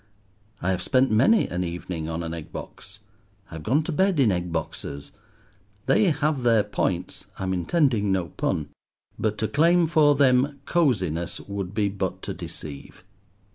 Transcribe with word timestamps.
—I 0.63 0.71
have 0.71 0.81
spent 0.81 1.11
many 1.11 1.47
an 1.47 1.63
evening 1.63 2.09
on 2.09 2.23
an 2.23 2.33
egg 2.33 2.51
box; 2.51 2.97
I 3.51 3.53
have 3.53 3.61
gone 3.61 3.83
to 3.83 3.91
bed 3.91 4.19
in 4.19 4.31
egg 4.31 4.51
boxes. 4.51 5.11
They 5.85 6.05
have 6.05 6.41
their 6.41 6.63
points—I 6.63 7.43
am 7.43 7.53
intending 7.53 8.11
no 8.11 8.29
pun—but 8.29 9.37
to 9.37 9.47
claim 9.47 9.85
for 9.85 10.15
them 10.15 10.59
cosiness 10.65 11.39
would 11.41 11.75
be 11.75 11.87
but 11.89 12.23
to 12.23 12.33
deceive. 12.33 13.03